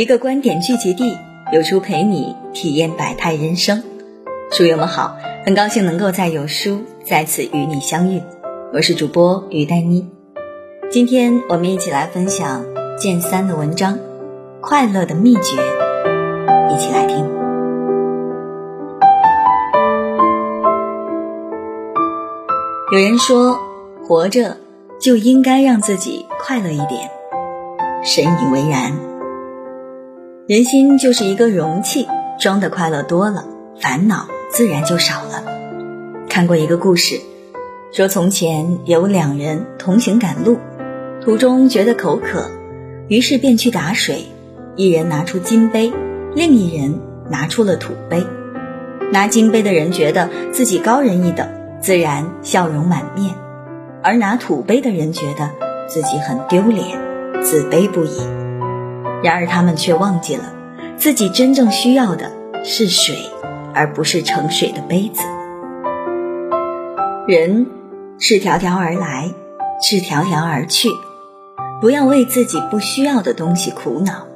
[0.00, 1.18] 一个观点聚集地，
[1.52, 3.82] 有书陪你体验百态人生。
[4.50, 8.22] 书友们好，很高兴能够在有书再次与你相遇，
[8.72, 10.08] 我是主播于丹妮。
[10.90, 12.64] 今天我们一起来分享
[12.96, 13.96] 剑三的文章
[14.62, 15.40] 《快乐的秘诀》，
[16.74, 17.18] 一起来听。
[22.90, 23.58] 有人说，
[24.02, 24.56] 活着
[24.98, 27.10] 就应该让自己快乐一点，
[28.02, 29.09] 深以为然。
[30.46, 32.08] 人心就是一个容器，
[32.40, 33.44] 装的快乐多了，
[33.80, 35.44] 烦恼自然就少了。
[36.28, 37.20] 看过一个故事，
[37.92, 40.58] 说从前有两人同行赶路，
[41.22, 42.50] 途中觉得口渴，
[43.06, 44.24] 于是便去打水。
[44.76, 45.92] 一人拿出金杯，
[46.34, 46.98] 另一人
[47.30, 48.24] 拿出了土杯。
[49.12, 51.48] 拿金杯的人觉得自己高人一等，
[51.80, 53.34] 自然笑容满面；
[54.02, 55.50] 而拿土杯的人觉得
[55.86, 56.98] 自己很丢脸，
[57.42, 58.39] 自卑不已。
[59.22, 60.52] 然而他们却忘记了，
[60.96, 62.32] 自己真正需要的
[62.64, 63.16] 是水，
[63.74, 65.22] 而不是盛水的杯子。
[67.28, 67.66] 人
[68.18, 69.30] 赤条条而来，
[69.82, 70.88] 赤条条而去，
[71.80, 74.26] 不要为自己不需要的东西苦恼。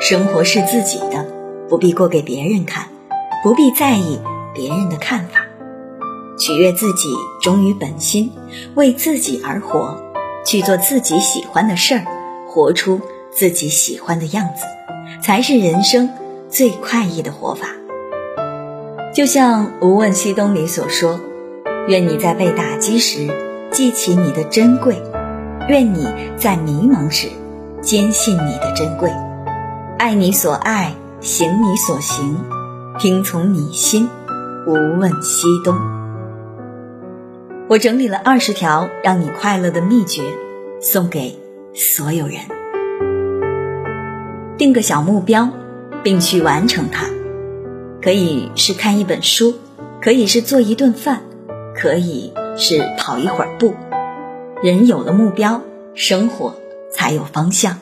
[0.00, 1.26] 生活是自己的，
[1.68, 2.88] 不必过给别人看，
[3.44, 4.20] 不必在意
[4.52, 5.40] 别人的看法。
[6.38, 7.08] 取悦自己，
[7.40, 8.32] 忠于本心，
[8.74, 9.94] 为自己而活，
[10.44, 12.04] 去做自己喜欢的事儿，
[12.48, 13.00] 活出。
[13.32, 14.64] 自己喜欢的样子，
[15.22, 16.10] 才是人生
[16.48, 17.68] 最快意的活法。
[19.14, 21.20] 就像《无问西东》里所说
[21.88, 23.28] ：“愿你在被打击时
[23.70, 25.02] 记起你的珍贵，
[25.68, 27.28] 愿你在迷茫时
[27.80, 29.12] 坚信你的珍贵，
[29.98, 32.38] 爱你所爱，行你所行，
[32.98, 34.08] 听从你心，
[34.66, 35.76] 无问西东。”
[37.68, 40.22] 我整理了二十条让你快乐的秘诀，
[40.80, 41.38] 送给
[41.74, 42.59] 所有人。
[44.60, 45.48] 定个小目标，
[46.02, 47.06] 并去完成它，
[48.02, 49.54] 可以是看一本书，
[50.02, 51.22] 可以是做一顿饭，
[51.74, 53.72] 可以是跑一会儿步。
[54.62, 55.62] 人有了目标，
[55.94, 56.56] 生活
[56.92, 57.78] 才有方向。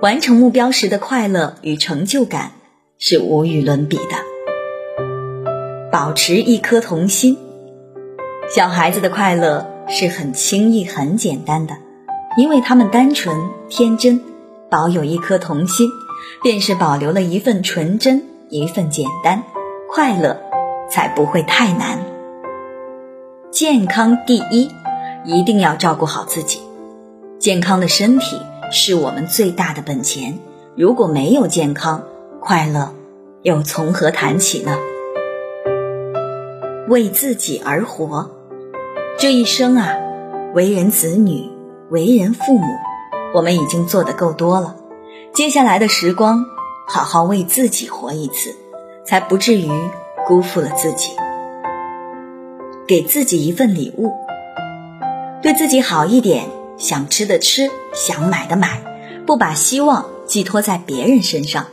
[0.00, 2.52] 完成目标时的快乐与成就感
[2.98, 5.04] 是无与伦比的。
[5.92, 7.36] 保持一颗童心，
[8.48, 11.74] 小孩子的快乐是很轻易、很简单的，
[12.38, 13.36] 因为他们单纯
[13.68, 14.18] 天真。
[14.70, 15.88] 保有一颗童心，
[16.42, 19.42] 便是保留了一份纯真，一份简单，
[19.90, 20.38] 快乐
[20.90, 21.98] 才不会太难。
[23.50, 24.70] 健康第一，
[25.24, 26.60] 一定要照顾好自己。
[27.38, 28.36] 健康的身体
[28.70, 30.38] 是我们最大的本钱。
[30.76, 32.04] 如果没有健康，
[32.38, 32.94] 快乐
[33.42, 34.76] 又从何谈起呢？
[36.88, 38.30] 为自己而活，
[39.18, 39.94] 这一生啊，
[40.54, 41.50] 为人子女，
[41.88, 42.66] 为人父母。
[43.34, 44.76] 我们已经做得够多了，
[45.34, 46.46] 接下来的时光，
[46.86, 48.54] 好好为自己活一次，
[49.04, 49.70] 才不至于
[50.26, 51.10] 辜负了自己。
[52.86, 54.14] 给自己一份礼物，
[55.42, 56.46] 对自己好一点，
[56.78, 58.82] 想吃的吃，想买的买，
[59.26, 61.66] 不把希望寄托在别人身上，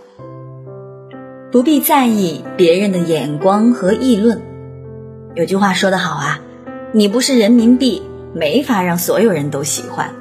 [1.53, 4.41] 不必在意别人的眼光和议论。
[5.35, 6.41] 有句话说得好啊，
[6.91, 10.13] 你不是人民币，没法让所有人都喜欢。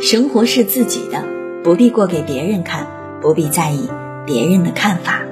[0.00, 1.24] 生活是自己的，
[1.64, 2.86] 不必过给别人看，
[3.20, 3.90] 不必在意
[4.24, 5.22] 别人的看法。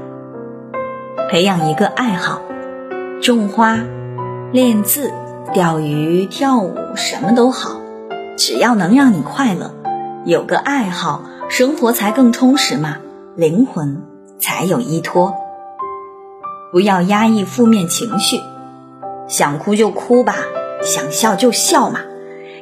[1.31, 2.41] 培养一个爱好，
[3.23, 3.79] 种花、
[4.51, 5.13] 练字、
[5.55, 7.81] 钓鱼、跳舞，什么都好，
[8.37, 9.73] 只要能让你快乐。
[10.25, 12.97] 有个爱好，生活才更充实嘛，
[13.37, 14.03] 灵魂
[14.41, 15.37] 才有依托。
[16.73, 18.41] 不要压抑负面情绪，
[19.29, 20.35] 想哭就哭吧，
[20.83, 22.01] 想笑就笑嘛，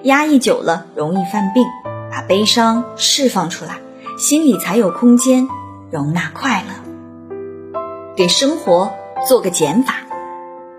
[0.03, 1.65] 压抑久了容易犯病。
[2.15, 3.81] 把悲伤释放出来，
[4.17, 5.49] 心里才有空间
[5.91, 7.75] 容纳快乐。
[8.15, 8.93] 给生活
[9.27, 9.97] 做个减法，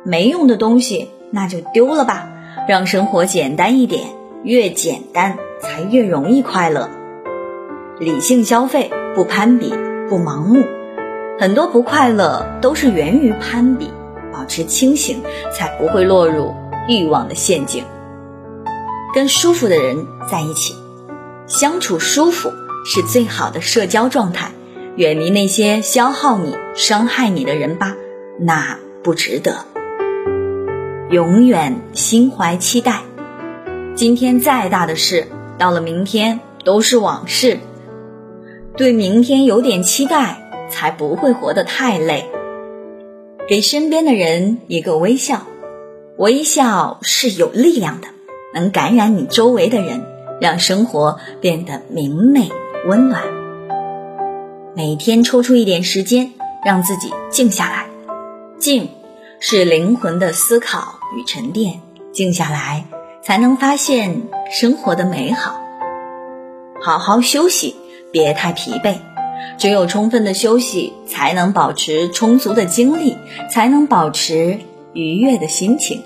[0.06, 2.30] 没用的东西那就丢了吧，
[2.70, 4.12] 让生活简单一点，
[4.46, 6.90] 越简单才越容易快乐。
[8.00, 9.72] 理性消费，不攀比，
[10.08, 10.64] 不盲目。
[11.38, 13.92] 很多不快乐都是源于攀比，
[14.32, 15.22] 保持清醒，
[15.52, 16.56] 才不会落入
[16.88, 17.84] 欲望的陷阱。
[19.14, 20.74] 跟舒服的人在一起。
[21.48, 22.52] 相处舒服
[22.86, 24.52] 是最好的社交状态，
[24.96, 27.96] 远离那些消耗你、伤害你的人吧，
[28.40, 29.66] 那不值得。
[31.12, 33.02] 永远心怀期待，
[33.94, 35.28] 今天再大的事，
[35.60, 37.60] 到了明天都是往事。
[38.76, 42.26] 对明天有点期待，才不会活得太累。
[43.48, 45.44] 给身边的人一个微笑，
[46.18, 48.08] 微笑是有力量的，
[48.56, 50.15] 能感染你周围的人。
[50.40, 52.50] 让生活变得明媚
[52.88, 53.24] 温暖。
[54.76, 56.34] 每天抽出一点时间，
[56.64, 57.86] 让自己静下来。
[58.58, 58.90] 静，
[59.40, 61.82] 是灵魂的思考与沉淀。
[62.12, 62.86] 静下来，
[63.22, 65.60] 才能发现生活的美好。
[66.82, 67.76] 好好休息，
[68.12, 68.96] 别太疲惫。
[69.58, 73.18] 只有充分的休息，才能保持充足的精力，
[73.52, 74.60] 才能保持
[74.94, 76.04] 愉悦的心情。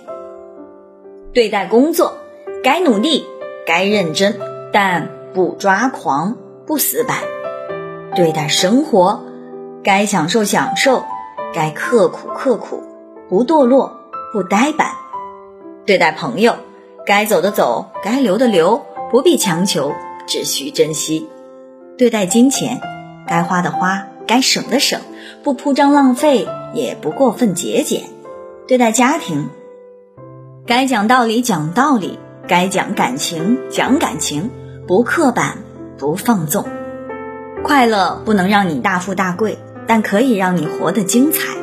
[1.33, 2.17] 对待工作，
[2.63, 3.25] 该努力，
[3.69, 4.39] 该认真，
[4.73, 6.35] 但不抓狂，
[6.65, 7.19] 不死板。
[8.15, 9.23] 对待生活，
[9.83, 11.03] 该享受享受，
[11.53, 12.81] 该刻苦刻苦，
[13.29, 13.95] 不堕落，
[14.33, 14.87] 不呆板。
[15.85, 16.55] 对待朋友，
[17.05, 19.93] 该走的走，该留的留，不必强求，
[20.25, 21.29] 只需珍惜。
[21.95, 22.81] 对待金钱，
[23.27, 24.99] 该花的花，该省的省，
[25.43, 28.01] 不铺张浪费，也不过分节俭。
[28.67, 29.47] 对待家庭，
[30.65, 32.17] 该讲道理讲道理，
[32.49, 34.51] 该讲感情讲感情，
[34.85, 35.59] 不刻板，
[35.97, 36.65] 不放纵。
[37.63, 39.57] 快乐不能让你大富大贵，
[39.87, 41.55] 但可以让你活得精彩。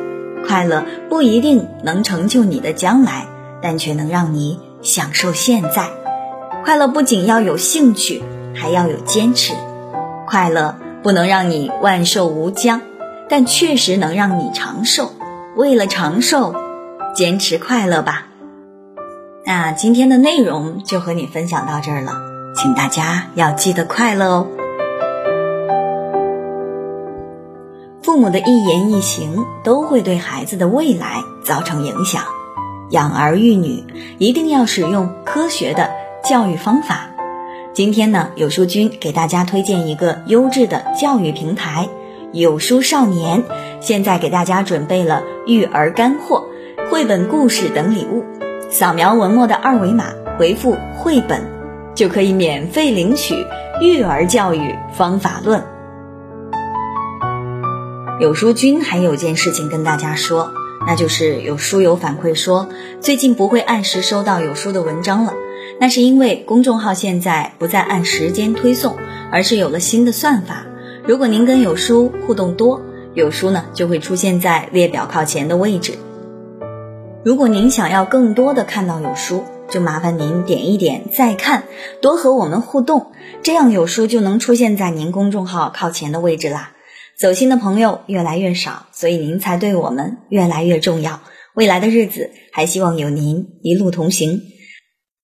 [0.47, 3.27] 快乐不一定能成就你的将来。
[3.59, 5.89] 但却能让你享受现在。
[6.63, 8.21] 快乐不仅要有兴趣，
[8.53, 9.55] 还要有坚持。
[10.27, 12.81] 快乐不能让你万寿无疆，
[13.27, 15.11] 但确实能让你长寿。
[15.55, 16.53] 为了长寿，
[17.15, 18.26] 坚持快乐吧。
[19.49, 22.11] 那今天的内容就和你分享到这儿了，
[22.53, 24.47] 请大家要记得快乐哦。
[28.03, 32.23] 父母的一言一行都会对孩子的未来造成影响。
[32.89, 33.85] 养儿育女
[34.17, 35.91] 一定要使用科学的
[36.25, 37.11] 教育方法。
[37.71, 41.87] 今天呢，有书君给大家推荐一个优质的教育平台——
[42.33, 43.45] 有书少年。
[43.79, 46.43] 现在给大家准备了育儿干货、
[46.91, 48.25] 绘本故事等礼物。
[48.69, 51.41] 扫描文末的二维码，回复“绘本”，
[51.95, 53.33] 就可以免费领取
[53.81, 55.61] 《育儿教育方法论》。
[58.19, 60.51] 有书君还有件事情跟大家说。
[60.85, 62.69] 那就是有书友反馈说，
[63.01, 65.33] 最近不会按时收到有书的文章了。
[65.81, 68.95] 那是因为公众号现在不再按时间推送，
[69.29, 70.65] 而是有了新的算法。
[71.05, 72.81] 如果您跟有书互动多，
[73.13, 75.93] 有书呢就会出现在列表靠前的位置。
[77.27, 81.65] 如果您想要更多的看到有书，就麻烦您点一点再看，
[82.01, 83.11] 多和我们互动，
[83.43, 86.71] 这样有书就能出现在您公众号靠前的位置啦。
[87.19, 91.19] 走心的朋友越来越少，所以您才对我们越来越重要。
[91.53, 94.39] 未来的日子，还希望有您一路同行。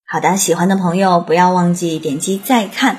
[0.06, 2.98] 好的，喜欢的朋友不要忘记点击再看。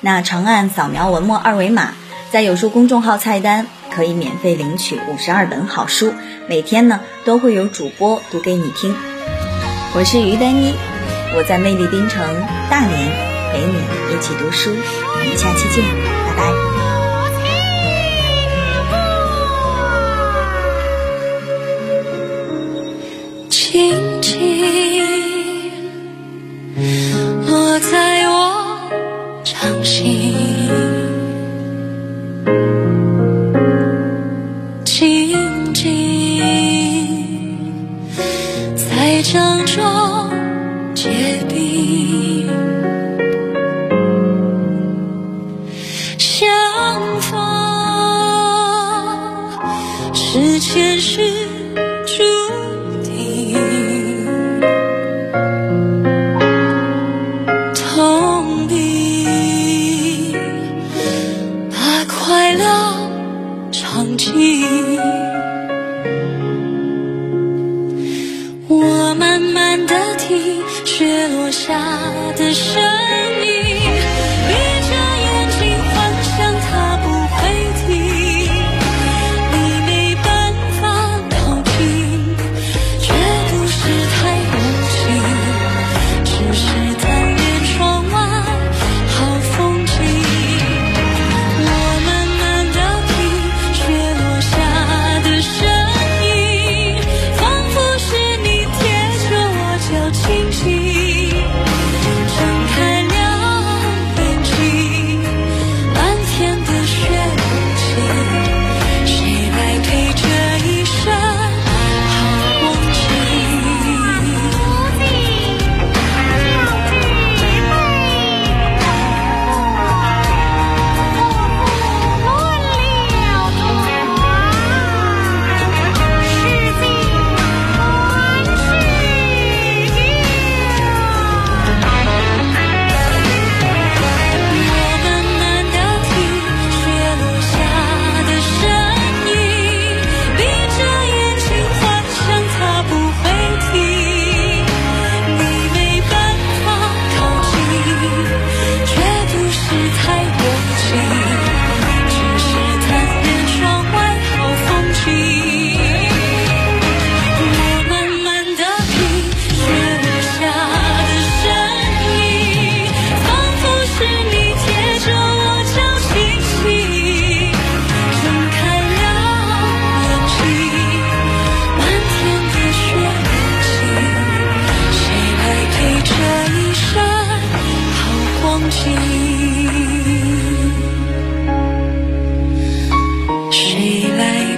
[0.00, 1.94] 那长按扫描文末二维码，
[2.30, 6.14] 在有书公众号菜单可以免费领取五十二本好书，
[6.48, 8.94] 每天呢都会有主播读给你听。
[9.94, 10.74] 我是于丹妮，
[11.36, 12.22] 我在魅力冰城
[12.70, 12.90] 大连
[13.52, 13.74] 陪你
[14.14, 14.70] 一起读书。
[14.70, 15.84] 我们下期见，
[16.26, 16.42] 拜拜。
[23.50, 23.68] 是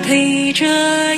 [0.04, 1.13] 陪着。